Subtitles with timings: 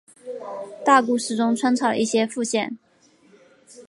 [0.83, 2.75] 大故事中穿插了一些副线。